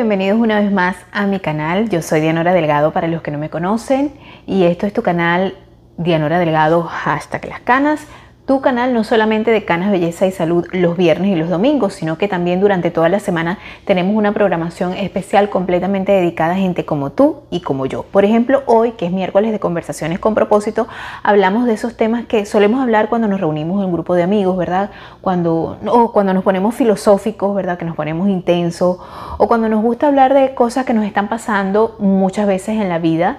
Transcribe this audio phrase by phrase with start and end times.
[0.00, 1.90] bienvenidos una vez más a mi canal.
[1.90, 4.14] Yo soy Dianora Delgado para los que no me conocen
[4.46, 5.58] y esto es tu canal
[5.98, 8.06] Dianora Delgado hashtag las canas
[8.50, 12.18] tu canal no solamente de Canas Belleza y Salud los viernes y los domingos, sino
[12.18, 17.10] que también durante toda la semana tenemos una programación especial completamente dedicada a gente como
[17.10, 18.02] tú y como yo.
[18.02, 20.88] Por ejemplo, hoy, que es miércoles de conversaciones con propósito,
[21.22, 24.56] hablamos de esos temas que solemos hablar cuando nos reunimos en un grupo de amigos,
[24.56, 24.90] ¿verdad?
[25.20, 27.78] Cuando, o cuando nos ponemos filosóficos, ¿verdad?
[27.78, 28.98] Que nos ponemos intensos,
[29.38, 32.98] o cuando nos gusta hablar de cosas que nos están pasando muchas veces en la
[32.98, 33.38] vida,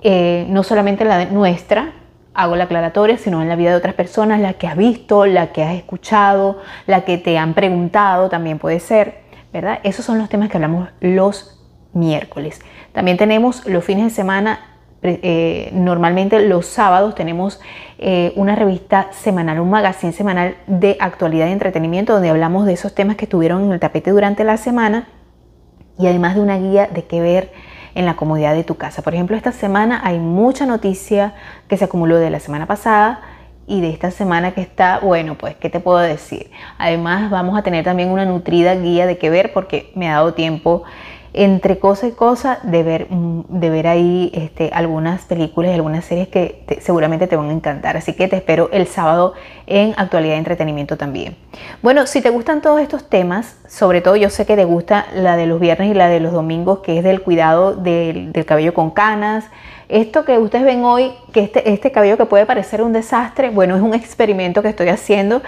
[0.00, 1.92] eh, no solamente la nuestra,
[2.38, 5.48] hago la aclaratoria, sino en la vida de otras personas, la que has visto, la
[5.48, 9.80] que has escuchado, la que te han preguntado, también puede ser, ¿verdad?
[9.82, 11.60] Esos son los temas que hablamos los
[11.94, 12.60] miércoles.
[12.92, 14.60] También tenemos los fines de semana,
[15.02, 17.60] eh, normalmente los sábados tenemos
[17.98, 22.94] eh, una revista semanal, un magazine semanal de actualidad y entretenimiento, donde hablamos de esos
[22.94, 25.08] temas que estuvieron en el tapete durante la semana
[25.98, 27.50] y además de una guía de qué ver
[27.98, 29.02] en la comodidad de tu casa.
[29.02, 31.34] Por ejemplo, esta semana hay mucha noticia
[31.66, 33.22] que se acumuló de la semana pasada
[33.66, 36.48] y de esta semana que está, bueno, pues, ¿qué te puedo decir?
[36.78, 40.32] Además, vamos a tener también una nutrida guía de qué ver porque me ha dado
[40.34, 40.84] tiempo
[41.34, 46.04] entre cosa y cosa de ver, mm, de ver ahí este, algunas películas y algunas
[46.04, 47.96] series que seguramente te van a encantar.
[47.96, 49.34] Así que te espero el sábado
[49.66, 51.36] en Actualidad y Entretenimiento también.
[51.82, 55.36] Bueno, si te gustan todos estos temas, sobre todo yo sé que te gusta la
[55.36, 58.74] de los viernes y la de los domingos, que es del cuidado del, del cabello
[58.74, 59.44] con canas.
[59.88, 63.74] Esto que ustedes ven hoy, que este, este cabello que puede parecer un desastre, bueno,
[63.74, 65.42] es un experimento que estoy haciendo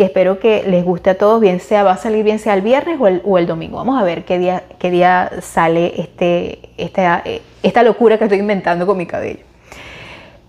[0.00, 2.62] que espero que les guste a todos, bien sea, va a salir bien sea el
[2.62, 3.76] viernes o el, domingo.
[3.76, 8.38] Vamos a ver qué día, qué día sale este, esta, eh, esta locura que estoy
[8.38, 9.40] inventando con mi cabello.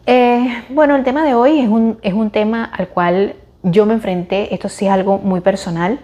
[0.06, 3.94] Eh, bueno, el tema de hoy es un, es un tema al cual yo me
[3.94, 6.00] enfrenté, esto sí es algo muy personal.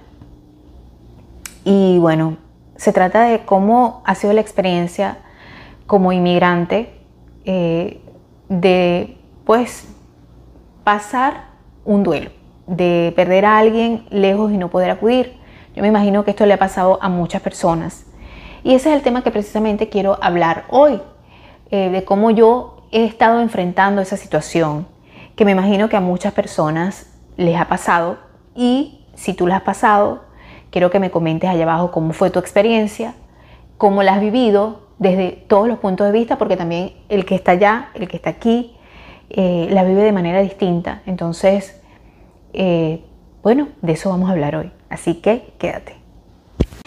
[1.63, 2.35] Y bueno,
[2.75, 5.19] se trata de cómo ha sido la experiencia
[5.85, 6.89] como inmigrante
[7.45, 8.01] eh,
[8.49, 9.87] de pues
[10.83, 11.45] pasar
[11.85, 12.36] un duelo
[12.67, 15.37] de perder a alguien lejos y no poder acudir.
[15.75, 18.05] Yo me imagino que esto le ha pasado a muchas personas.
[18.63, 21.01] Y ese es el tema que precisamente quiero hablar hoy,
[21.71, 24.87] eh, de cómo yo he estado enfrentando esa situación,
[25.35, 28.17] que me imagino que a muchas personas les ha pasado.
[28.55, 30.25] Y si tú la has pasado,
[30.71, 33.13] quiero que me comentes allá abajo cómo fue tu experiencia,
[33.77, 37.51] cómo la has vivido desde todos los puntos de vista, porque también el que está
[37.51, 38.75] allá, el que está aquí,
[39.29, 41.01] eh, la vive de manera distinta.
[41.05, 41.81] Entonces,
[42.57, 43.03] eh,
[43.43, 44.71] bueno, de eso vamos a hablar hoy.
[44.89, 45.96] Así que quédate.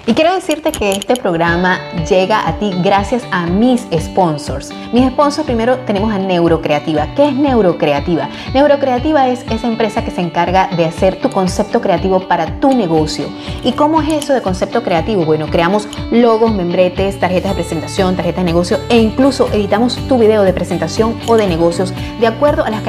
[0.06, 1.78] Y quiero decirte que este programa
[2.08, 4.72] llega a ti gracias a mis sponsors.
[4.92, 7.14] Mis sponsors primero tenemos a Neurocreativa.
[7.14, 8.30] ¿Qué es Neurocreativa?
[8.54, 13.26] Neurocreativa es esa empresa que se encarga de hacer tu concepto creativo para tu negocio.
[13.62, 15.26] ¿Y cómo es eso de concepto creativo?
[15.26, 20.42] Bueno, creamos logos, membretes, tarjetas de presentación, tarjetas de negocio e incluso editamos tu video
[20.44, 22.82] de presentación o de negocios de acuerdo a las,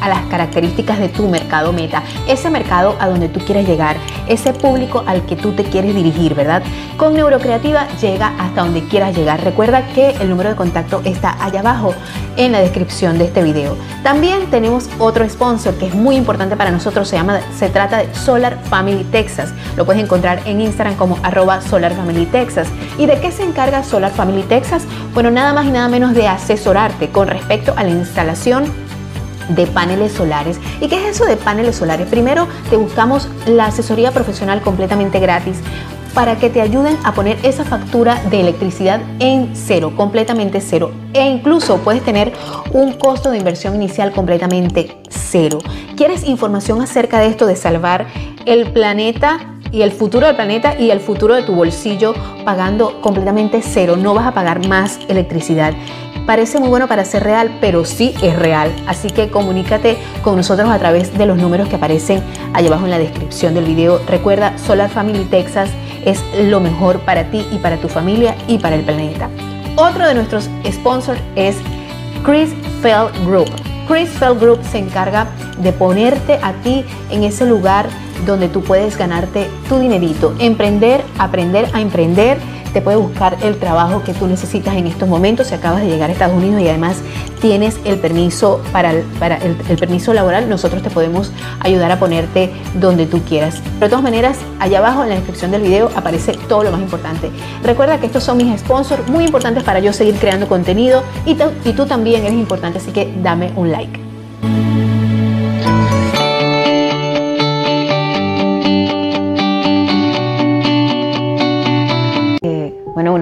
[0.00, 3.96] a las características de tu mercado meta, ese mercado a donde tú quieres llegar,
[4.28, 6.57] ese público al que tú te quieres dirigir, ¿verdad?
[6.96, 9.42] Con Neurocreativa llega hasta donde quieras llegar.
[9.42, 11.94] Recuerda que el número de contacto está allá abajo
[12.36, 13.76] en la descripción de este video.
[14.02, 18.14] También tenemos otro sponsor que es muy importante para nosotros, se, llama, se trata de
[18.14, 19.52] Solar Family Texas.
[19.76, 22.68] Lo puedes encontrar en Instagram como arroba Solar Family Texas.
[22.98, 24.84] ¿Y de qué se encarga Solar Family Texas?
[25.14, 28.64] Bueno, nada más y nada menos de asesorarte con respecto a la instalación
[29.48, 30.60] de paneles solares.
[30.80, 32.06] ¿Y qué es eso de paneles solares?
[32.08, 35.58] Primero te buscamos la asesoría profesional completamente gratis
[36.18, 40.90] para que te ayuden a poner esa factura de electricidad en cero, completamente cero.
[41.14, 42.32] E incluso puedes tener
[42.72, 45.58] un costo de inversión inicial completamente cero.
[45.96, 48.08] ¿Quieres información acerca de esto de salvar
[48.46, 49.54] el planeta?
[49.70, 53.98] y el futuro del planeta y el futuro de tu bolsillo pagando completamente cero.
[53.98, 55.74] No vas a pagar más electricidad.
[56.24, 58.70] Parece muy bueno para ser real, pero sí es real.
[58.86, 62.22] Así que comunícate con nosotros a través de los números que aparecen
[62.54, 64.00] allá abajo en la descripción del video.
[64.06, 65.70] Recuerda, Solar Family Texas
[66.08, 69.28] es lo mejor para ti y para tu familia y para el planeta.
[69.76, 71.56] Otro de nuestros sponsors es
[72.24, 72.50] Chris
[72.82, 73.50] Fell Group.
[73.86, 75.28] Chris Fell Group se encarga
[75.58, 77.86] de ponerte a ti en ese lugar
[78.26, 82.38] donde tú puedes ganarte tu dinerito, emprender, aprender a emprender
[82.72, 86.10] te puede buscar el trabajo que tú necesitas en estos momentos si acabas de llegar
[86.10, 86.98] a Estados Unidos y además
[87.40, 89.04] tienes el permiso para, el,
[89.78, 91.30] permiso laboral, nosotros te podemos
[91.60, 93.60] ayudar a ponerte donde tú quieras.
[93.62, 96.80] Pero de todas maneras, allá abajo en la descripción del video aparece todo lo más
[96.80, 97.30] importante.
[97.62, 101.72] Recuerda que estos son mis sponsors muy importantes para yo seguir creando contenido y, y
[101.72, 104.07] tú también eres importante, así que dame un like.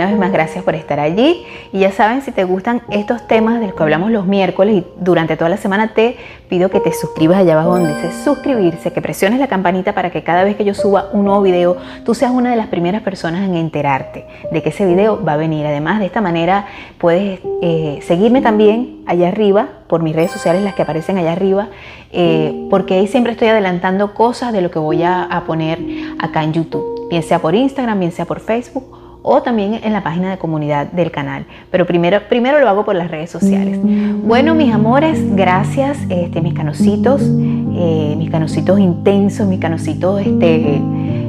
[0.06, 1.44] Una vez más, gracias por estar allí.
[1.72, 4.86] Y ya saben, si te gustan estos temas de los que hablamos los miércoles y
[4.98, 6.16] durante toda la semana, te
[6.48, 10.22] pido que te suscribas allá abajo donde dice suscribirse, que presiones la campanita para que
[10.22, 13.48] cada vez que yo suba un nuevo video, tú seas una de las primeras personas
[13.48, 15.66] en enterarte de que ese video va a venir.
[15.66, 16.66] Además, de esta manera
[16.98, 21.68] puedes eh, seguirme también allá arriba por mis redes sociales, las que aparecen allá arriba,
[22.12, 25.80] eh, porque ahí siempre estoy adelantando cosas de lo que voy a, a poner
[26.18, 28.95] acá en YouTube, bien sea por Instagram, bien sea por Facebook
[29.28, 31.46] o también en la página de comunidad del canal.
[31.72, 33.80] Pero primero, primero lo hago por las redes sociales.
[34.22, 40.80] Bueno, mis amores, gracias, este, mis canositos, eh, mis canositos intensos, mis canositos este,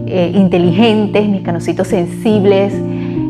[0.06, 2.72] eh, inteligentes, mis canositos sensibles.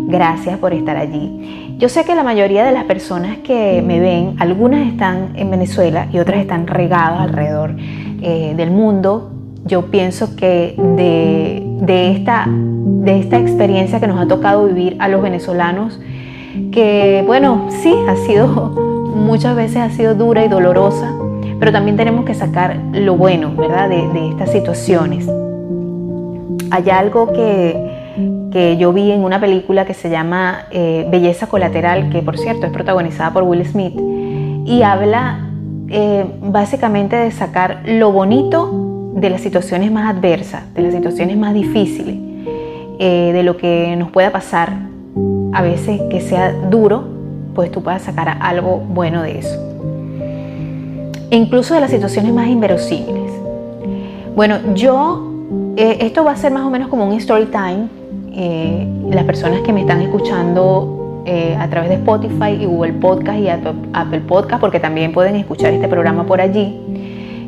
[0.09, 1.75] Gracias por estar allí.
[1.77, 6.09] Yo sé que la mayoría de las personas que me ven, algunas están en Venezuela
[6.11, 7.73] y otras están regadas alrededor
[8.21, 9.31] eh, del mundo.
[9.67, 12.47] Yo pienso que de, de esta
[13.07, 15.97] de esta experiencia que nos ha tocado vivir a los venezolanos,
[16.73, 18.47] que bueno, sí, ha sido,
[19.15, 21.13] muchas veces ha sido dura y dolorosa,
[21.57, 25.25] pero también tenemos que sacar lo bueno, ¿verdad?, de, estas situaciones.
[26.69, 32.09] Hay algo que, que, yo vi en una película que se llama eh, Belleza Colateral,
[32.09, 33.97] que por cierto es protagonizada por Will Smith,
[34.65, 35.49] y habla
[35.87, 38.86] eh, básicamente de sacar lo bonito
[39.17, 42.15] de las situaciones más adversas, de las situaciones más difíciles
[42.99, 44.73] eh, de lo que nos pueda pasar,
[45.53, 47.03] a veces que sea duro,
[47.55, 49.57] pues tú puedas sacar algo bueno de eso.
[51.31, 53.31] Incluso de las situaciones más inverosímiles.
[54.35, 55.31] Bueno, yo,
[55.77, 57.87] eh, esto va a ser más o menos como un story time.
[58.33, 60.93] Eh, las personas que me están escuchando
[61.59, 65.89] a través de Spotify y Google Podcast y Apple Podcast, porque también pueden escuchar este
[65.89, 66.79] programa por allí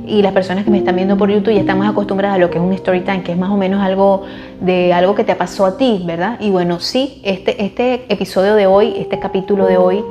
[0.06, 2.50] y las personas que me están viendo por YouTube ya están más acostumbradas a lo
[2.50, 4.24] que es un story time, que es más o menos algo
[4.60, 6.38] de algo que te pasó a ti, ¿verdad?
[6.40, 10.04] Y bueno, sí, este, este episodio de hoy, este capítulo de hoy,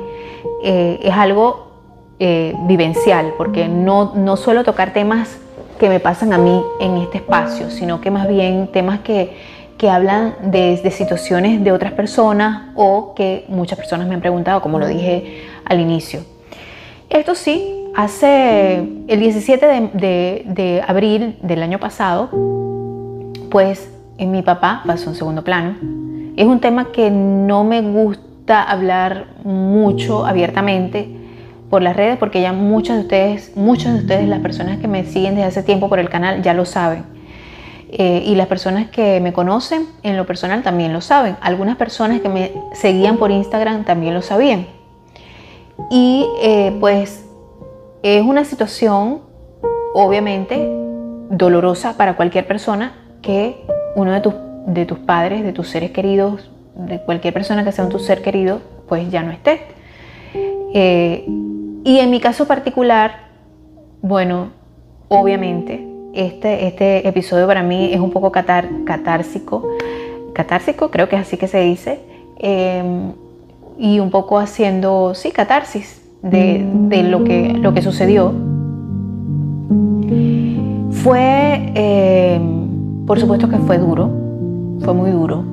[0.63, 1.69] eh, es algo
[2.19, 5.37] eh, vivencial, porque no, no suelo tocar temas
[5.79, 9.37] que me pasan a mí en este espacio, sino que más bien temas que,
[9.77, 14.61] que hablan de, de, situaciones de otras personas o que muchas personas me han preguntado,
[14.61, 16.21] como lo dije al inicio.
[17.09, 18.75] Esto sí, Hace
[19.07, 22.29] el 17 de, abril del año pasado,
[23.49, 25.75] pues en mi papá pasó en segundo plano.
[26.37, 31.09] Es un tema que no me gusta hablar mucho abiertamente
[31.69, 35.03] por las redes porque ya muchos de ustedes, muchos de ustedes, las personas que me
[35.03, 37.03] siguen desde hace tiempo por el canal ya lo saben.
[37.91, 41.37] Eh, y las personas que me conocen en lo personal también lo saben.
[41.41, 44.67] Algunas personas que me seguían por Instagram también lo sabían.
[45.89, 47.28] Y eh, pues
[48.03, 49.21] es una situación,
[49.93, 50.69] obviamente,
[51.29, 53.63] dolorosa para cualquier persona que
[53.95, 54.33] uno de tus,
[54.67, 58.21] de tus padres, de tus seres queridos, de cualquier persona que sea un tu ser
[58.21, 59.61] querido, pues ya no esté.
[60.73, 61.25] Eh,
[61.83, 63.29] y en mi caso particular,
[64.01, 64.51] bueno,
[65.09, 69.67] obviamente, este, este episodio para mí es un poco catar, catársico,
[70.33, 71.99] catársico, creo que es así que se dice,
[72.39, 73.11] eh,
[73.77, 78.33] y un poco haciendo, sí, catarsis, de, lo, que, lo que sucedió.
[80.91, 82.41] Fue, eh,
[83.05, 84.09] por supuesto que fue duro,
[84.81, 85.43] fue muy duro,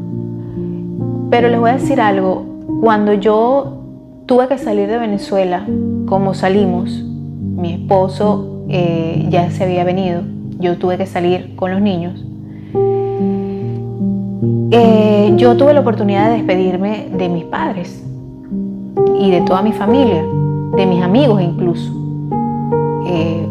[1.30, 2.44] pero les voy a decir algo,
[2.80, 3.82] cuando yo
[4.26, 5.64] tuve que salir de Venezuela,
[6.06, 10.22] como salimos, mi esposo eh, ya se había venido,
[10.58, 12.24] yo tuve que salir con los niños,
[14.72, 18.04] eh, yo tuve la oportunidad de despedirme de mis padres
[19.20, 20.24] y de toda mi familia
[20.74, 21.92] de mis amigos incluso.
[23.06, 23.46] Eh,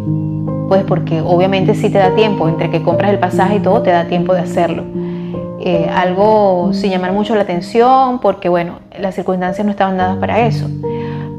[0.67, 3.91] pues porque obviamente sí te da tiempo, entre que compras el pasaje y todo, te
[3.91, 4.83] da tiempo de hacerlo.
[5.59, 10.45] Eh, algo sin llamar mucho la atención, porque bueno, las circunstancias no estaban dadas para
[10.45, 10.67] eso.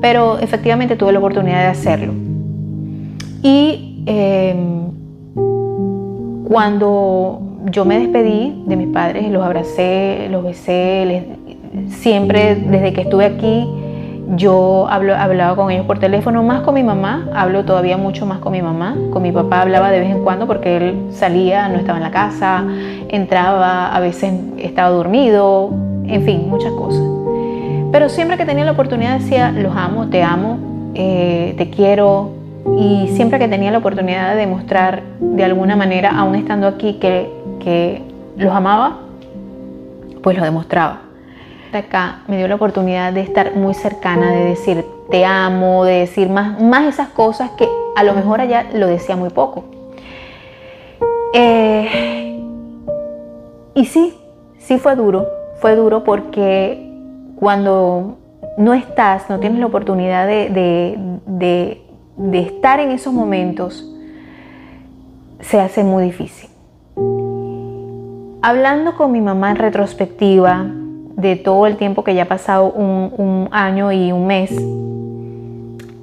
[0.01, 2.13] Pero efectivamente tuve la oportunidad de hacerlo.
[3.43, 4.91] Y em,
[6.49, 7.41] cuando
[7.71, 11.25] yo me despedí de mis padres, los abracé, los besé,
[11.89, 13.69] siempre desde que estuve aquí,
[14.35, 18.53] yo hablaba con ellos por teléfono, más con mi mamá, hablo todavía mucho más con
[18.53, 18.97] mi mamá.
[19.13, 22.11] Con mi papá hablaba de vez en cuando porque él salía, no estaba en la
[22.11, 22.65] casa,
[23.09, 25.71] entraba, a veces estaba dormido,
[26.07, 27.03] en fin, muchas cosas.
[27.93, 30.59] Pero siempre que tenía la oportunidad decía, los amo, te amo,
[30.95, 32.31] eh, te quiero.
[32.79, 37.31] Y siempre que tenía la oportunidad de demostrar de alguna manera, aún estando aquí, que,
[37.61, 38.03] que
[38.37, 38.99] los amaba,
[40.21, 41.06] pues lo demostraba
[41.73, 46.29] acá me dio la oportunidad de estar muy cercana, de decir te amo, de decir
[46.29, 49.65] más, más esas cosas que a lo mejor allá lo decía muy poco.
[51.33, 52.41] Eh,
[53.75, 54.15] y sí,
[54.59, 55.27] sí fue duro,
[55.61, 56.91] fue duro porque
[57.39, 58.17] cuando
[58.59, 60.49] no estás, no tienes la oportunidad de,
[62.17, 63.93] de estar en esos momentos,
[65.41, 66.51] se hace muy difícil.
[68.43, 70.67] Hablando con mi mamá en retrospectiva
[71.17, 74.51] de todo el tiempo que ya ha pasado un, año y un mes,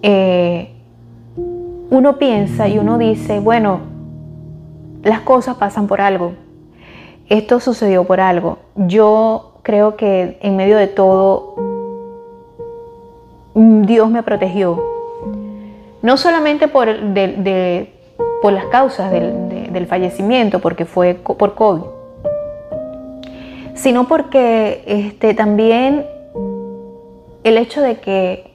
[0.01, 0.72] eh,
[1.89, 3.82] uno piensa y uno dice, bueno,
[5.03, 6.34] las cosas pasan por algo.
[7.29, 8.58] Esto sucedió por algo.
[8.75, 11.55] Yo creo que en medio de todo,
[13.53, 14.84] Dios me protegió.
[16.01, 16.89] No solamente por,
[18.41, 21.84] por las causas del, fallecimiento, porque fue por COVID,
[23.75, 26.06] sino porque este, también
[27.44, 28.53] el hecho de que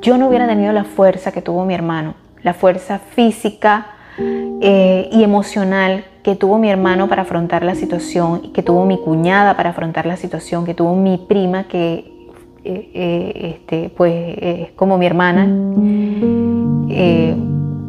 [0.00, 3.86] yo no hubiera tenido la fuerza que tuvo mi hermano, la fuerza física
[4.18, 9.56] eh, y emocional que tuvo mi hermano para afrontar la situación, que tuvo mi cuñada
[9.56, 12.28] para afrontar la situación, que tuvo mi prima que
[12.62, 15.48] eh, eh, este, pues es como mi hermana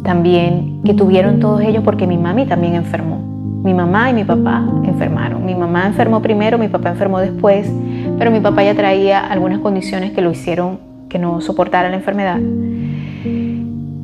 [0.03, 3.30] también que tuvieron todos ellos porque mi mami también enfermó.
[3.63, 5.45] Mi mamá y mi papá enfermaron.
[5.45, 7.71] Mi mamá enfermó primero, mi papá enfermó después,
[8.17, 12.39] pero mi papá ya traía algunas condiciones que lo hicieron que no soportara la enfermedad.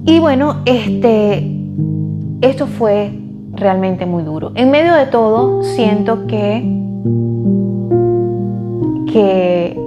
[0.05, 1.51] Y bueno, este,
[2.41, 3.11] esto fue
[3.53, 4.51] realmente muy duro.
[4.55, 6.61] En medio de todo, siento que,
[9.11, 9.79] que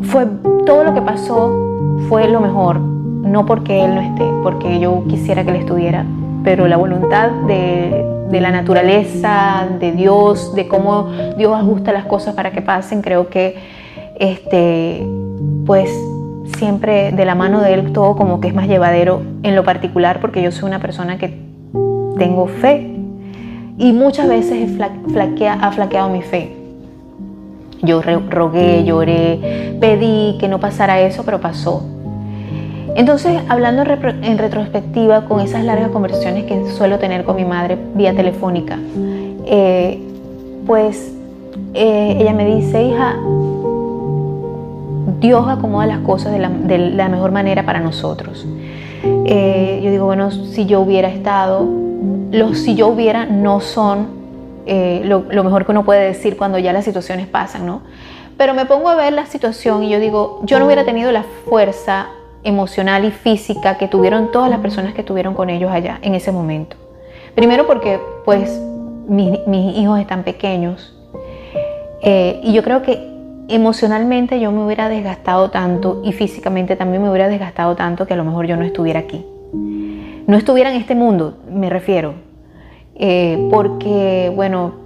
[0.00, 0.26] fue
[0.66, 5.44] todo lo que pasó fue lo mejor no porque Él no esté, porque yo quisiera
[5.44, 6.04] que Él estuviera,
[6.44, 8.01] pero la voluntad de,
[8.40, 13.56] la naturaleza, de Dios, de cómo Dios ajusta las cosas para que pasen, creo que
[14.18, 15.06] este,
[15.66, 15.90] pues
[16.56, 20.20] siempre de la mano de Él todo como que es más llevadero en lo particular,
[20.20, 21.38] porque yo soy una persona que
[22.18, 22.94] tengo fe
[23.78, 26.56] y muchas veces ha flaqueado mi fe.
[27.82, 31.82] Yo rogué, lloré, pedí que no pasara eso, pero pasó.
[32.94, 38.14] Entonces, hablando en retrospectiva con esas largas conversaciones que suelo tener con mi madre vía
[38.14, 38.78] telefónica,
[39.46, 39.98] eh,
[40.66, 41.12] pues
[41.72, 43.16] eh, ella me dice, hija,
[45.20, 48.46] Dios acomoda las cosas de la, mejor manera para nosotros.
[49.24, 51.66] Eh, yo digo, bueno, si yo hubiera estado,
[52.30, 54.20] los si yo hubiera no son
[54.66, 57.80] lo, lo, mejor que uno puede decir cuando ya las situaciones pasan, ¿no?
[58.36, 61.24] Pero me pongo a ver la situación y yo digo, yo no hubiera tenido la
[61.48, 62.08] fuerza
[62.44, 66.32] emocional y física que tuvieron todas las personas que estuvieron con ellos allá en ese
[66.32, 66.76] momento.
[67.34, 68.60] Primero porque pues
[69.08, 69.38] mis,
[69.76, 70.94] hijos están pequeños
[72.02, 73.12] eh, y yo creo que
[73.48, 78.16] emocionalmente yo me hubiera desgastado tanto y físicamente también me hubiera desgastado tanto que a
[78.16, 79.24] lo mejor yo no estuviera aquí.
[80.26, 82.14] No estuviera en este mundo, me refiero.
[82.94, 84.81] Eh, porque, bueno,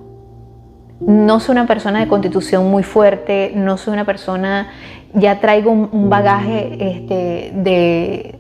[1.00, 4.70] no soy una persona de constitución muy fuerte, no soy una persona,
[5.12, 8.38] ya traigo un, bagaje este, de,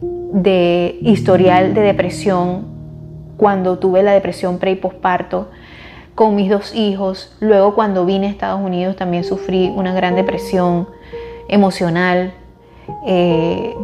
[0.00, 2.66] de historial de depresión
[3.36, 5.50] cuando tuve la depresión pre y posparto
[6.14, 7.36] con mis dos hijos.
[7.40, 10.88] Luego cuando vine a Estados Unidos también sufrí una gran depresión
[11.48, 12.32] emocional.
[13.06, 13.76] Eh,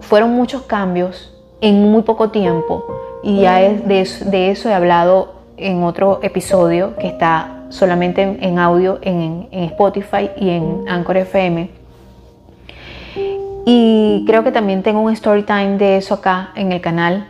[0.00, 2.84] fueron muchos cambios en muy poco tiempo
[3.22, 8.98] y ya de, de eso he hablado en otro episodio que está solamente en, audio
[9.02, 11.70] en, Spotify y en Anchor FM.
[13.66, 17.28] Y creo que también tengo un story time de eso acá en el canal.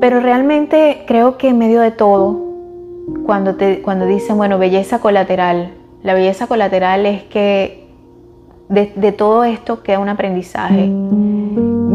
[0.00, 2.38] Pero realmente creo que en medio de todo,
[3.24, 7.86] cuando, te, cuando dicen, bueno, belleza colateral, la belleza colateral es que
[8.68, 10.90] de, de todo esto queda un aprendizaje.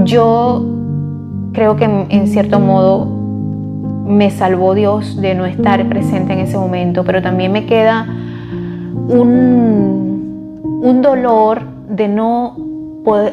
[0.05, 0.65] Yo
[1.53, 3.18] creo que en cierto modo
[4.09, 8.07] me salvó Dios de no estar presente en ese momento, pero también me queda
[9.07, 12.55] un, un dolor de no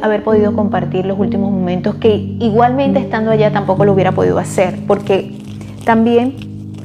[0.02, 4.78] haber podido compartir los últimos momentos que igualmente estando allá tampoco lo hubiera podido hacer,
[4.86, 5.38] porque
[5.84, 6.36] también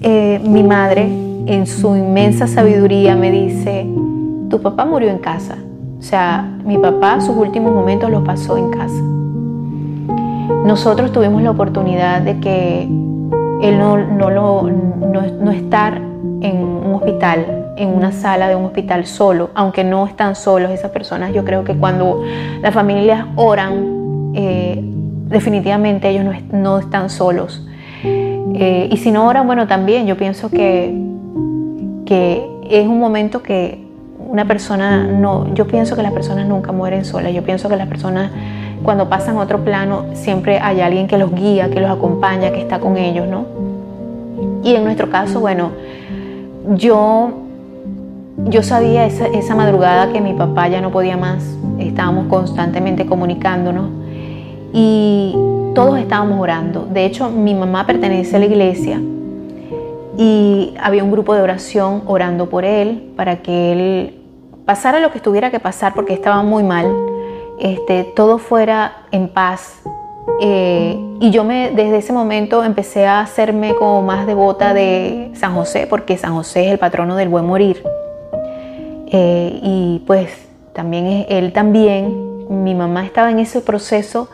[0.02, 1.04] eh, mi madre
[1.46, 3.86] en su inmensa sabiduría me dice,
[4.50, 5.58] tu papá murió en casa,
[6.00, 9.02] o sea, mi papá sus últimos momentos los pasó en casa.
[10.66, 12.88] Nosotros tuvimos la oportunidad de que
[13.62, 16.02] el no, no, no, estar
[16.42, 20.92] en un hospital, en una sala de un hospital solo, aunque no están solos esas
[20.92, 22.24] personas, yo creo que cuando
[22.62, 24.82] las familias oran, eh,
[25.28, 27.66] definitivamente ellos no, están solos.
[28.04, 30.94] Eh, y si no oran, bueno, también yo pienso que,
[32.06, 33.86] que es un momento que
[34.32, 37.88] una persona no, yo pienso que las personas nunca mueren solas, yo pienso que las
[37.88, 38.32] personas
[38.84, 42.62] cuando pasan a otro plano siempre hay alguien que los guía, que los acompaña, que
[42.62, 43.46] está con ellos, ¿no?
[44.64, 45.72] Y en nuestro caso, bueno,
[46.76, 47.32] yo
[48.46, 51.44] yo sabía esa, esa madrugada que mi papá ya no podía más,
[51.80, 53.90] estábamos constantemente comunicándonos
[54.74, 55.36] y
[55.76, 56.88] todos estábamos orando.
[56.92, 59.02] De hecho, mi mamá pertenece a la iglesia
[60.18, 64.22] y había un grupo de oración orando por él para que él
[64.66, 66.88] pasara lo que tuviera que pasar porque estaba muy mal,
[67.62, 69.82] este, todo fuera en paz.
[70.40, 75.86] Eh, y yo desde ese momento empecé a hacerme como más devota de San José,
[75.88, 77.84] porque San José es el patrono del buen morir.
[79.08, 80.32] Eh, y pues
[80.74, 84.30] también él también, mi mamá estaba en ese proceso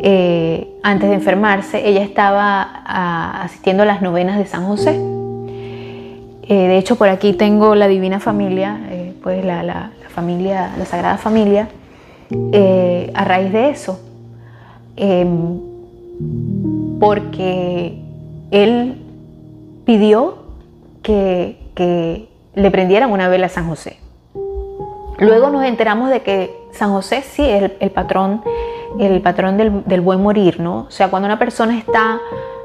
[0.00, 4.98] eh, antes de enfermarse, ella estaba ah, asistiendo a las novenas de San José.
[6.48, 8.80] de hecho, por aquí tengo la Divina Familia,
[9.22, 11.68] pues la, familia, la Sagrada Familia,
[13.14, 14.00] a raíz de eso.
[14.96, 15.60] Em,
[17.00, 17.98] porque
[18.50, 19.02] él
[19.84, 20.36] pidió
[21.02, 21.62] que,
[22.54, 23.98] le prendieran una vela a San José.
[25.18, 28.42] Luego nos enteramos de que San José sí es el, patrón,
[29.00, 30.86] el patrón del, buen morir, ¿no?
[30.86, 32.20] O sea, cuando una persona está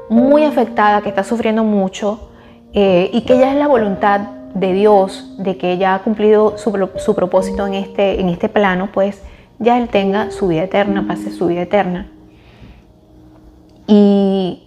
[0.08, 2.30] muy afectada, que está sufriendo mucho
[2.72, 4.20] eh, y que ya es la voluntad
[4.54, 9.20] de Dios, de que ella ha cumplido su, propósito en este, en este plano, pues
[9.60, 12.10] ya él tenga su vida eterna, pase su vida eterna.
[13.86, 14.62] Y,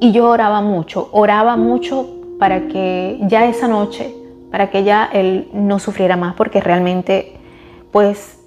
[0.00, 2.06] yo oraba mucho, oraba mucho
[2.38, 4.14] para que ya esa noche,
[4.50, 7.34] para que ya él no sufriera más, porque realmente,
[7.90, 8.40] pues,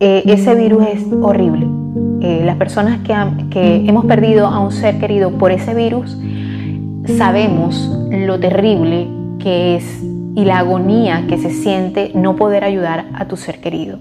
[0.00, 1.66] eh, ese virus es horrible.
[2.20, 3.14] Eh, las personas que,
[3.50, 6.16] que hemos perdido a un ser querido por ese virus,
[7.18, 9.08] sabemos lo terrible
[9.40, 10.02] que es
[10.34, 13.98] y la agonía que se siente no poder ayudar a tu ser querido.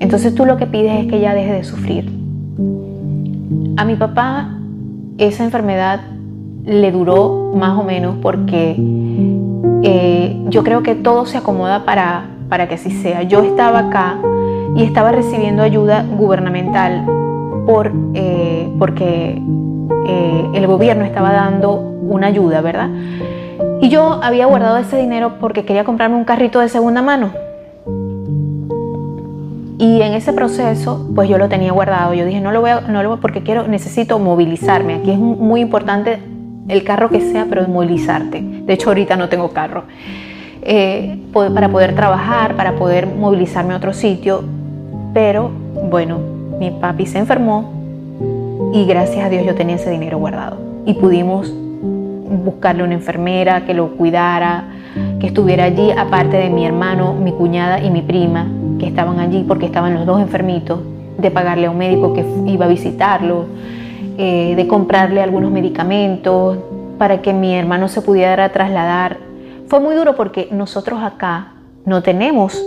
[0.00, 2.10] Entonces tú lo que pides es que ya deje de sufrir.
[3.76, 4.58] A mi papá
[5.18, 6.00] esa enfermedad
[6.64, 8.76] le duró más o menos porque
[9.82, 13.22] eh, yo creo que todo se acomoda para, para que así sea.
[13.22, 14.18] Yo estaba acá
[14.74, 17.04] y estaba recibiendo ayuda gubernamental
[17.66, 19.40] por, eh, porque
[20.06, 22.90] eh, el gobierno estaba dando una ayuda, ¿verdad?
[23.82, 27.32] Y yo había guardado ese dinero porque quería comprarme un carrito de segunda mano.
[29.76, 32.14] Y en ese proceso, pues yo lo tenía guardado.
[32.14, 34.94] Yo dije, no lo voy a, no lo voy porque quiero, necesito movilizarme.
[34.94, 36.20] Aquí es muy importante
[36.68, 38.40] el carro que sea, pero movilizarte.
[38.40, 39.82] De hecho, ahorita no tengo carro.
[40.62, 44.44] Eh, para poder trabajar, para poder movilizarme a otro sitio.
[45.12, 45.50] Pero
[45.90, 46.20] bueno,
[46.60, 47.72] mi papi se enfermó
[48.72, 50.58] y gracias a Dios yo tenía ese dinero guardado.
[50.86, 51.52] Y pudimos
[52.32, 54.64] buscarle una enfermera que lo cuidara,
[55.20, 58.46] que estuviera allí, aparte de mi hermano, mi cuñada y mi prima,
[58.78, 60.80] que estaban allí porque estaban los dos enfermitos,
[61.18, 63.46] de pagarle a un médico que iba a visitarlo,
[64.18, 66.58] eh, de comprarle algunos medicamentos
[66.98, 69.18] para que mi hermano se pudiera trasladar.
[69.68, 72.62] Fue muy duro porque nosotros acá no tenemos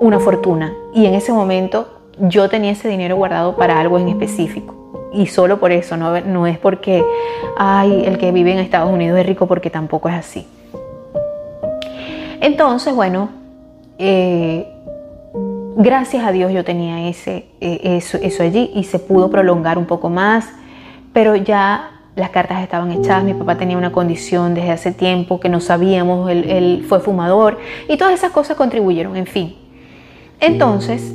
[0.00, 1.88] una fortuna y en ese momento
[2.18, 4.83] yo tenía ese dinero guardado para algo en específico.
[5.14, 7.04] Y solo por eso, no, no es porque,
[7.56, 10.46] ay, el que vive en Estados Unidos es rico, porque tampoco es así.
[12.40, 13.30] Entonces, bueno,
[13.98, 14.66] eh,
[15.76, 20.10] gracias a Dios yo tenía ese, eh, eso, allí y se pudo prolongar un poco
[20.10, 20.48] más,
[21.12, 25.48] pero ya las cartas estaban echadas, mi papá tenía una condición desde hace tiempo que
[25.48, 29.56] no sabíamos, él, fue fumador y todas esas cosas contribuyeron, en fin.
[30.38, 31.14] Entonces,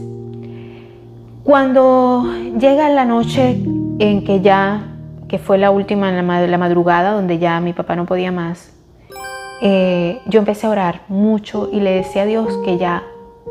[1.43, 2.25] cuando
[2.59, 3.57] llega la noche
[3.99, 4.81] en que ya,
[5.27, 8.73] que fue la última, en la, madrugada, donde ya mi papá no podía más,
[9.61, 13.03] eh, yo empecé a orar mucho y le decía a Dios que ya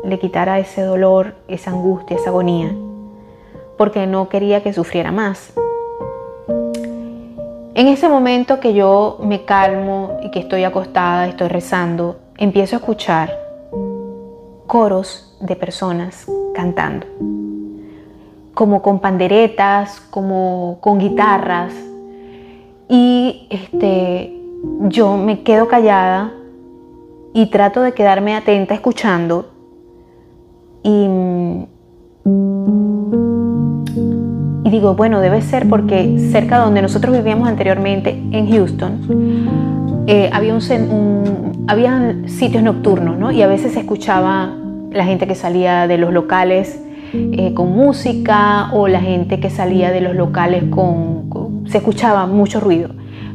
[0.03, 2.75] le quitara ese dolor, esa angustia, esa agonía,
[3.77, 5.53] porque no quería que sufriera más.
[7.75, 12.79] En ese momento que yo me calmo y que estoy acostada, estoy rezando, empiezo a
[12.79, 13.37] escuchar
[14.65, 17.05] coros de personas cantando,
[18.59, 21.73] como con panderetas, como con guitarras.
[22.89, 24.37] Y este,
[24.89, 26.33] yo me quedo callada
[27.33, 29.49] y trato de quedarme atenta escuchando
[30.83, 31.07] y,
[34.69, 42.25] digo, bueno, debe ser porque cerca donde nosotros vivíamos anteriormente, en Houston, eh, había, un,
[42.27, 43.31] sitios nocturnos, ¿no?
[43.31, 44.53] Y a veces se escuchaba
[44.91, 49.91] la gente que salía de los locales eh, con música o la gente que salía
[49.91, 52.89] de los locales con, se escuchaba mucho ruido.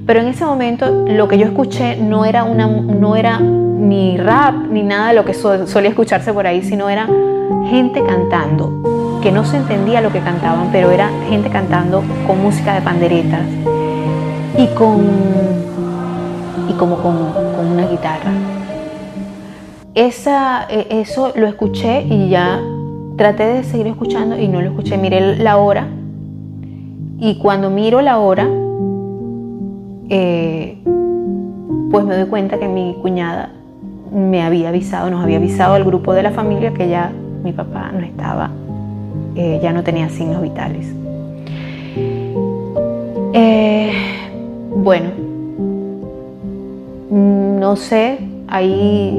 [0.06, 4.54] Pero en ese momento lo que yo escuché no era, una, no era ni rap
[4.70, 7.08] ni nada de lo que solía escucharse por ahí, sino era
[7.68, 12.74] gente cantando, que no se entendía lo que cantaban, pero era gente cantando con música
[12.74, 13.42] de panderetas
[14.58, 15.64] y con
[16.68, 17.16] y como con,
[17.72, 18.30] una guitarra.
[19.94, 22.60] esa, e, eso lo escuché y ya
[23.16, 24.96] traté de seguir escuchando y no lo escuché.
[24.98, 25.86] Miré la hora
[27.18, 28.48] y cuando miro la hora,
[30.08, 30.78] eh,
[31.90, 33.50] pues me doy cuenta que mi cuñada
[34.12, 37.92] me había avisado, nos había avisado al grupo de la familia que ya mi papá
[37.92, 38.50] no estaba,
[39.36, 40.86] eh, ya no tenía signos vitales.
[43.32, 43.92] Eh,
[44.76, 45.10] bueno,
[47.10, 49.18] no sé, ahí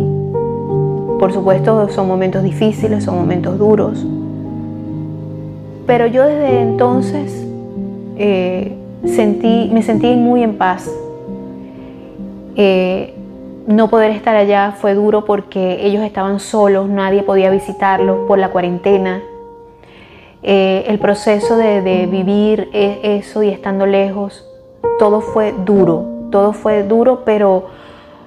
[1.20, 4.06] por supuesto son momentos difíciles, son momentos duros,
[5.86, 7.46] pero yo desde entonces
[8.18, 8.76] eh,
[9.06, 10.90] sentí, me sentí muy en paz.
[12.56, 13.14] Eh,
[13.68, 18.50] no poder estar allá fue duro porque ellos estaban solos, nadie podía visitarlos por la
[18.50, 19.22] cuarentena.
[20.44, 24.48] Eh, el proceso de, de, vivir e, eso y estando lejos,
[25.00, 27.66] todo fue duro, todo fue duro, pero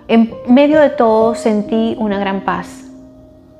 [0.09, 2.87] en medio de todo sentí una gran paz.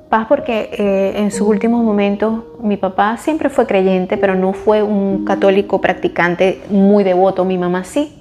[0.09, 4.81] Paz porque eh, en sus últimos momentos mi papá siempre fue creyente, pero no fue
[4.81, 8.15] un católico practicante muy devoto, mi mamá sí.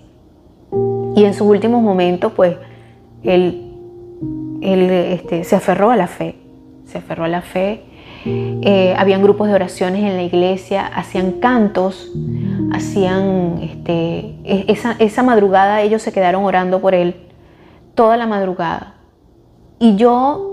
[1.17, 2.57] Y en sus últimos momentos, pues,
[3.25, 3.65] él,
[4.61, 6.37] este, se aferró a la fe,
[6.85, 7.83] se aferró a la fe.
[8.27, 12.13] Eh, habían grupos de oraciones en la iglesia, hacían cantos,
[12.73, 17.15] hacían, este, e, esa madrugada ellos se quedaron orando por él,
[17.99, 18.95] toda la madrugada.
[19.79, 20.49] Y yo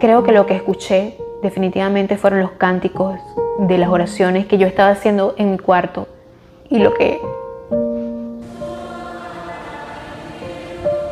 [0.00, 3.20] Creo que lo que escuché definitivamente fueron los cánticos
[3.58, 6.08] de las oraciones que yo estaba haciendo en mi cuarto
[6.70, 7.20] y lo que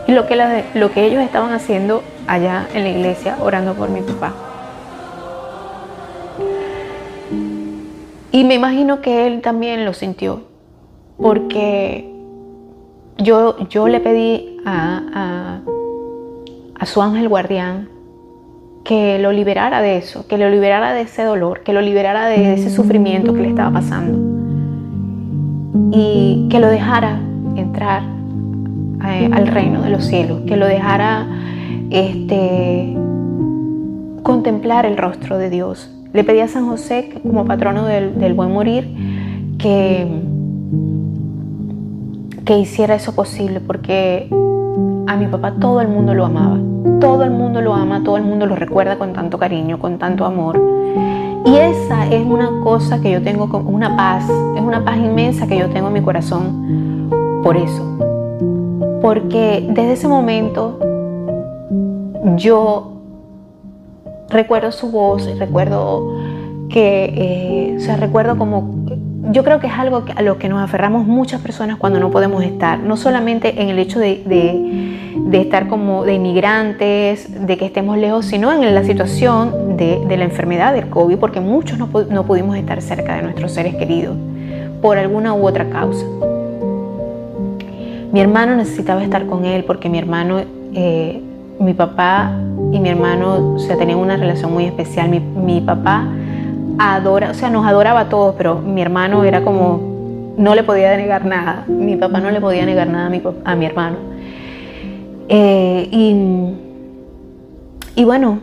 [0.06, 4.00] y lo que, lo que ellos estaban haciendo allá en la iglesia orando por mi
[4.00, 4.32] papá.
[8.32, 10.44] Y me imagino que él también lo sintió,
[11.20, 12.10] porque
[13.18, 15.60] yo, yo le pedí a,
[16.84, 17.88] su ángel guardián
[18.84, 22.54] que lo liberara de eso, que lo liberara de ese dolor, que lo liberara de
[22.54, 24.18] ese sufrimiento que le estaba pasando
[25.90, 27.20] y que lo dejara
[27.56, 28.02] entrar
[29.06, 31.26] eh, al reino de los cielos, que lo dejara
[31.90, 32.96] este,
[34.22, 35.90] contemplar el rostro de Dios.
[36.14, 38.88] Le pedí a San José, como patrono del buen morir,
[39.58, 40.06] que,
[42.48, 44.26] que hiciera eso posible, porque
[45.06, 46.56] a mi papá todo el mundo lo amaba.
[46.98, 50.24] Todo el mundo lo ama, todo el mundo lo recuerda con tanto cariño, con tanto
[50.24, 50.58] amor.
[51.44, 54.24] Y esa es una cosa que yo tengo, una paz,
[54.56, 57.10] es una paz inmensa que yo tengo en mi corazón
[57.42, 57.84] por eso.
[59.02, 60.78] Porque desde ese momento
[62.36, 62.92] yo
[64.30, 66.14] recuerdo su voz, recuerdo
[66.70, 68.77] que, eh, o sea, recuerdo como
[69.30, 72.42] yo creo que es algo a lo que nos aferramos muchas personas cuando no podemos
[72.42, 74.22] estar, no solamente en el hecho de,
[75.32, 80.72] estar como de inmigrantes, de que estemos lejos, sino en la situación de, la enfermedad
[80.72, 81.88] del COVID, porque muchos no,
[82.24, 84.16] pudimos estar cerca de nuestros seres queridos
[84.80, 86.06] por alguna u otra causa.
[88.12, 90.40] Mi hermano necesitaba estar con él porque mi hermano,
[90.72, 91.22] eh,
[91.60, 92.32] mi papá
[92.72, 95.10] y mi hermano o tenían una relación muy especial.
[95.10, 96.06] Mi papá
[96.78, 100.96] adora, o sea, nos adoraba a todos, pero mi hermano era como, no le podía
[100.96, 103.06] negar nada, mi papá no le podía negar nada
[103.44, 103.96] a mi, hermano.
[105.28, 106.54] Eh, y,
[108.00, 108.40] y bueno,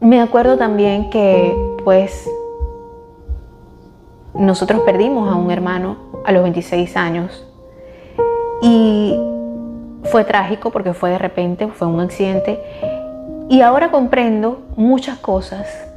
[0.00, 2.30] me acuerdo también que pues
[4.34, 7.44] nosotros perdimos a un hermano a los 26 años.
[8.60, 9.18] Y
[10.04, 12.60] fue trágico porque fue de repente, fue un accidente.
[13.48, 15.87] Y ahora comprendo muchas cosas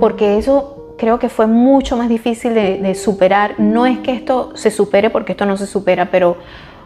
[0.00, 3.58] porque eso creo que fue mucho más difícil de, superar.
[3.58, 6.36] No es que esto se supere porque esto no se supera, pero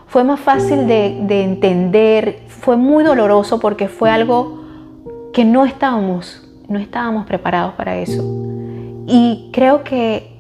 [0.07, 4.65] fue más fácil de, entender, fue muy doloroso porque fue algo
[5.33, 8.23] que no estábamos, no estábamos preparados para eso.
[9.07, 10.39] Y creo que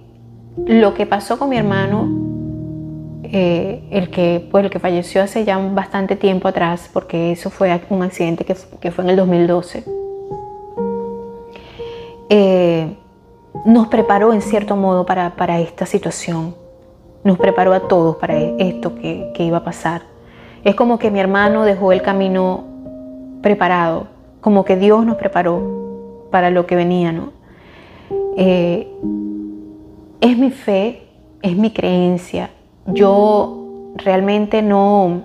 [0.66, 2.08] lo que pasó con mi hermano,
[3.24, 7.78] eh, el, que, pues, el que falleció hace ya bastante tiempo atrás, porque eso fue
[7.90, 9.97] un accidente que, que fue en el 2012,
[12.28, 12.96] eh,
[13.64, 16.54] nos preparó en cierto modo para, esta situación.
[17.24, 20.02] Nos preparó a todos para esto que, iba a pasar.
[20.64, 22.64] Es como que mi hermano dejó el camino
[23.42, 24.08] preparado,
[24.40, 27.32] como que Dios nos preparó para lo que venía, ¿no?
[28.36, 28.88] Eh,
[30.20, 31.08] es mi fe,
[31.42, 32.50] es mi creencia.
[32.86, 35.22] Yo realmente no,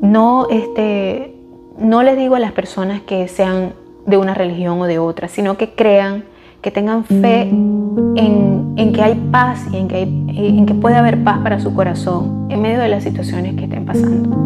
[0.00, 1.34] no, este,
[1.78, 3.74] no les digo a las personas que sean
[4.06, 6.24] de una religión o de otra, sino que crean,
[6.62, 11.38] que tengan fe en, que hay paz y en que, en que puede haber paz
[11.38, 14.36] para su corazón en medio de las situaciones que estén pasando.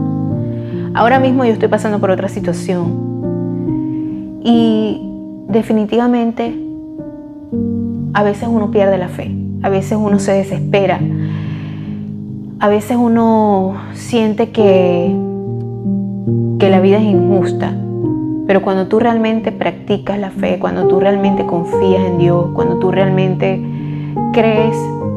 [0.95, 5.01] Ahora mismo yo estoy pasando por otra situación Y
[5.49, 6.61] definitivamente
[8.13, 11.01] a veces uno pierde la fe, a veces uno se desespera,
[12.61, 15.13] a veces uno siente que,
[16.61, 17.75] que la vida es injusta,
[18.47, 22.91] pero cuando tú realmente practicas la fe, cuando tú realmente confías en Dios, cuando tú
[22.91, 23.61] realmente
[24.33, 24.77] crees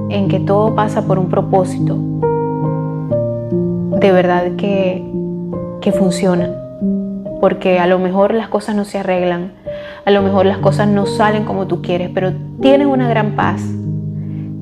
[0.09, 1.97] en que todo pasa por un propósito,
[3.99, 5.03] de verdad que,
[5.81, 6.49] que funciona.
[7.41, 9.51] Porque a lo mejor las cosas no se arreglan,
[10.05, 13.61] a lo mejor las cosas no salen como tú quieres, pero tienes una gran paz,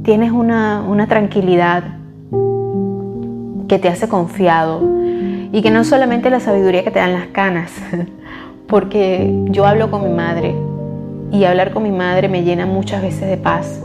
[0.04, 1.84] tienes una, una tranquilidad
[3.68, 4.82] que te hace confiado
[5.52, 7.72] y que no solamente la sabiduría que te dan las canas,
[8.76, 10.54] porque yo hablo con mi madre
[11.32, 13.80] y hablar con mi madre me llena muchas veces de paz.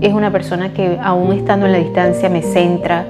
[0.00, 3.04] Es una persona que aún estando en la distancia me centra.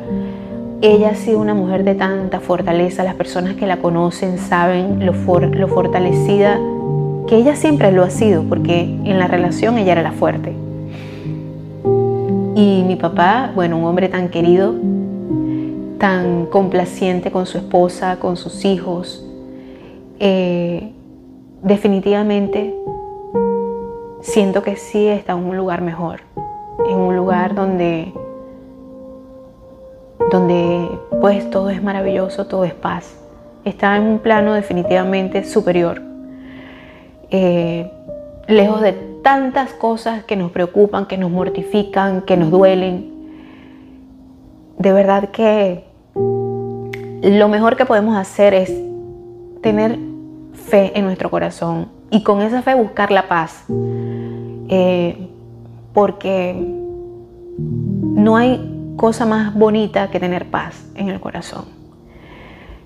[0.82, 3.04] Ella ha sido una mujer de tanta fortaleza.
[3.04, 6.58] Las personas que la conocen saben lo, lo fortalecida
[7.28, 10.52] que ella siempre lo ha sido, porque en la relación ella era la fuerte.
[12.56, 14.74] Y mi papá, bueno, un hombre tan querido,
[15.98, 19.27] tan complaciente con su esposa, con sus hijos,
[20.20, 20.92] eh,
[21.62, 22.74] definitivamente
[24.20, 26.20] siento que sí está en un lugar mejor,
[26.88, 28.12] en un lugar donde,
[30.30, 30.88] donde
[31.20, 33.16] pues todo es maravilloso, todo es paz.
[33.64, 36.00] Está en un plano definitivamente superior,
[37.30, 37.90] eh,
[38.46, 43.12] lejos de tantas cosas que nos preocupan, que nos mortifican, que nos duelen.
[44.78, 48.72] De verdad que lo mejor que podemos hacer es
[49.60, 49.98] tener
[50.68, 53.64] fe en nuestro corazón y con esa fe buscar la paz.
[53.68, 55.28] Eh,
[55.94, 56.54] porque
[57.58, 61.64] no hay cosa más bonita que tener paz en el corazón.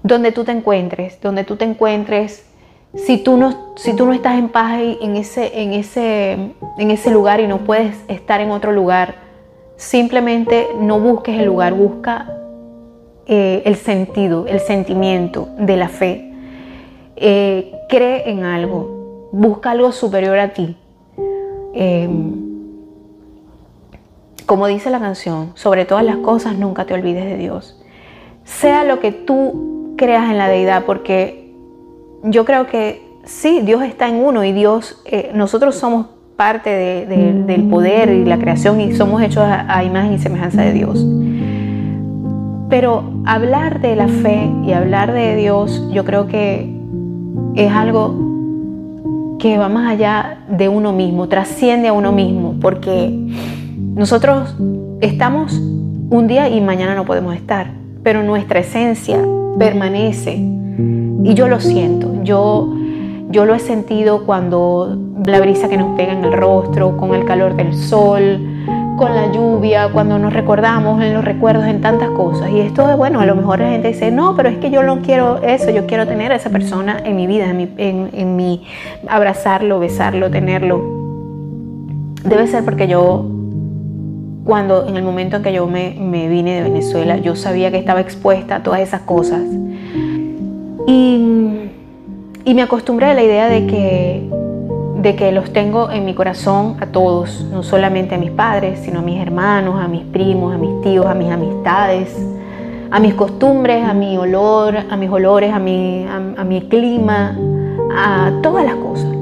[0.02, 2.44] Donde tú te encuentres, donde tú te encuentres,
[2.94, 6.32] si tú no, si tú no estás en paz en ese, en, ese,
[6.78, 9.14] en ese lugar y no puedes estar en otro lugar,
[9.76, 12.30] simplemente no busques el lugar, busca
[13.26, 16.31] eh, el sentido, el sentimiento de la fe.
[17.16, 20.76] Eh, cree en algo, busca algo superior a ti.
[21.74, 22.52] Em,
[24.46, 27.82] como dice la canción, sobre todas las cosas nunca te olvides de Dios.
[28.44, 31.54] Sea lo que tú creas en la deidad, porque
[32.24, 36.70] yo creo que sí, Dios está en uno y Dios, eh, nosotros somos parte
[37.06, 41.06] del poder y la creación y somos hechos a imagen y semejanza de Dios.
[42.72, 46.71] Pero hablar de la fe y hablar de Dios, yo creo que
[47.54, 53.10] es algo que va más allá de uno mismo, trasciende a uno mismo, porque
[53.94, 54.54] nosotros
[55.00, 55.52] estamos
[56.10, 59.18] un día y mañana no podemos estar, pero nuestra esencia
[59.58, 60.36] permanece.
[61.24, 62.74] Y yo lo siento, yo,
[63.30, 67.24] yo lo he sentido cuando la brisa que nos pega en el rostro, con el
[67.24, 68.51] calor del sol,
[68.96, 72.50] con la lluvia, cuando nos recordamos en los recuerdos, en tantas cosas.
[72.50, 74.82] Y esto es bueno, a lo mejor la gente dice, no, pero es que yo
[74.82, 78.66] no quiero eso, yo quiero tener a esa persona en mi vida, en mi,
[79.08, 80.80] abrazarlo, besarlo, tenerlo.
[82.24, 83.26] Debe ser porque yo,
[84.44, 87.78] cuando en el momento en que yo me, me vine de Venezuela, yo sabía que
[87.78, 89.42] estaba expuesta a todas esas cosas.
[90.86, 91.70] Y,
[92.44, 94.41] y me acostumbré a la idea de que
[95.02, 99.00] de que los tengo en mi corazón a todos, no solamente a mis padres, sino
[99.00, 102.16] a mis hermanos, a mis primos, a mis tíos, a mis amistades,
[102.88, 107.36] a mis costumbres, a mi olor, a mis olores, a mi, a, mi clima,
[107.96, 109.12] a todas las cosas.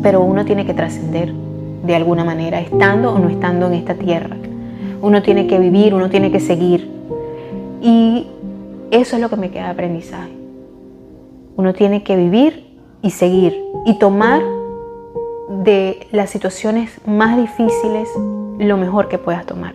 [0.00, 4.36] Pero uno tiene que trascender de alguna manera, estando o no estando en esta tierra.
[5.00, 6.88] Uno tiene que vivir, uno tiene que seguir.
[7.80, 8.28] Y
[8.92, 10.30] eso es lo que me queda de aprendizaje.
[11.56, 12.64] Uno tiene que vivir
[13.02, 14.42] y seguir y tomar
[15.48, 18.08] de las situaciones más difíciles
[18.58, 19.74] lo mejor que puedas tomar.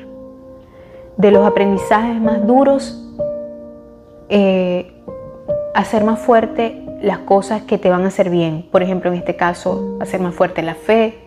[1.17, 3.04] De los aprendizajes más duros,
[4.30, 4.91] eh,
[5.74, 8.67] hacer más fuerte las cosas que te van a hacer bien.
[8.72, 11.20] Por ejemplo, en este caso, hacer más fuerte la fe,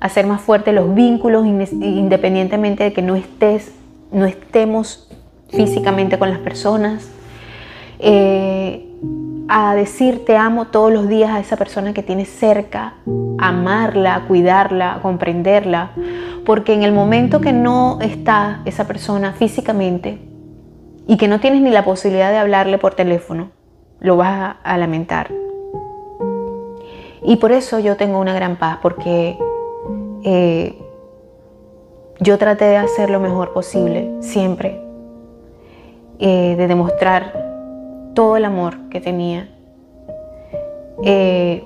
[0.00, 3.72] hacer más fuerte los vínculos independientemente de que no estés,
[4.10, 5.08] no estemos
[5.48, 7.08] físicamente con las personas.
[8.00, 8.91] Eh,
[9.48, 12.94] a decir te amo todos los días a esa persona que tienes cerca,
[13.38, 15.90] amarla, cuidarla, comprenderla,
[16.44, 20.18] porque en el momento que no está esa persona físicamente
[21.06, 23.50] y que no tienes ni la posibilidad de hablarle por teléfono,
[24.00, 25.30] lo vas a, lamentar.
[27.24, 29.38] Y por eso yo tengo una gran paz, porque
[30.24, 30.76] eh,
[32.20, 34.80] yo traté de hacer lo mejor posible, siempre,
[36.18, 37.41] eh, de demostrar
[38.14, 39.48] todo el amor que tenía.
[41.04, 41.64] Eh,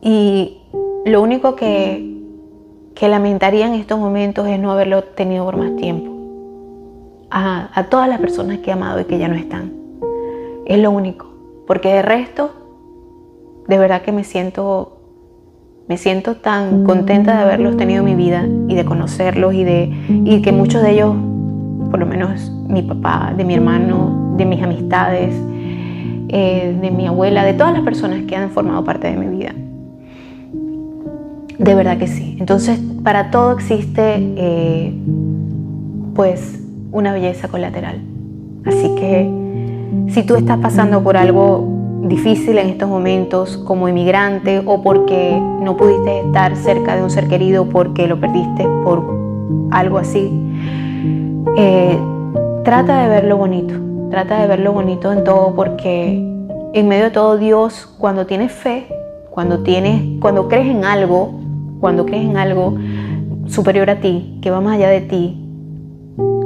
[0.00, 0.58] y
[1.04, 2.22] lo único que,
[2.94, 6.10] que lamentaría en estos momentos es no haberlo tenido por más tiempo.
[7.30, 9.72] A, a todas las personas que he amado y que ya no están.
[10.66, 11.26] Es lo único.
[11.66, 12.50] Porque de resto,
[13.68, 14.98] de verdad que me siento
[15.88, 19.92] me siento tan contenta de haberlos tenido en mi vida y de conocerlos y de
[20.08, 21.14] y que muchos de ellos,
[21.90, 25.34] por lo menos mi papá, de mi hermano, de mis amistades,
[26.28, 29.52] eh, de mi abuela, de todas las personas que han formado parte de mi vida.
[31.58, 32.36] De verdad que sí.
[32.40, 34.94] Entonces, para todo existe, eh,
[36.14, 38.00] pues, una belleza colateral.
[38.64, 39.30] Así que,
[40.08, 45.76] si tú estás pasando por algo difícil en estos momentos como inmigrante o porque no
[45.76, 49.04] pudiste estar cerca de un ser querido porque lo perdiste por
[49.70, 50.30] algo así,
[51.56, 51.98] eh,
[52.64, 53.74] trata de ver lo bonito,
[54.12, 56.18] trata de ver lo bonito en todo porque
[56.74, 58.86] en medio de todo Dios, cuando tienes fe,
[59.30, 61.32] cuando, tienes, cuando crees en algo,
[61.80, 62.76] cuando crees en algo
[63.46, 65.42] superior a ti, que va más allá de ti,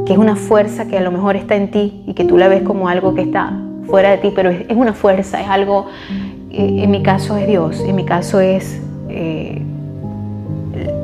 [0.07, 2.47] que es una fuerza que a lo mejor está en ti y que tú la
[2.47, 5.87] ves como algo que está fuera de ti, pero es, una fuerza, es algo,
[6.53, 9.61] eh, en mi caso es Dios, en mi caso es eh,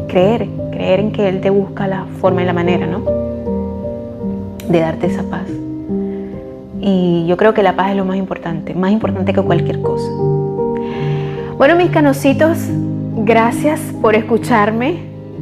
[0.07, 3.01] creer, creer en que Él te busca la forma y la manera, ¿no?
[4.68, 5.62] De darte esa paz.
[6.85, 10.11] Y yo creo que la paz es lo más importante, más importante que cualquier cosa.
[11.57, 12.59] Bueno, mis canositos,
[13.18, 14.97] gracias por escucharme.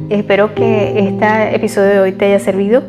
[0.09, 2.83] Espero que este episodio de hoy te haya servido.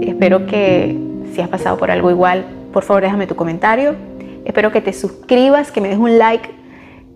[0.00, 0.96] Espero que
[1.34, 3.96] si has pasado por algo igual, por favor déjame tu comentario.
[4.44, 6.48] Espero que te suscribas, que me des un like,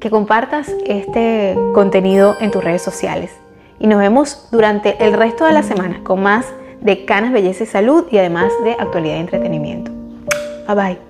[0.00, 3.30] que compartas este contenido en tus redes sociales.
[3.78, 6.46] Y nos vemos durante el resto de la semana con más
[6.80, 9.99] de Canas, Belleza y Salud y además de actualidad y entretenimiento.
[10.70, 11.09] 拜拜。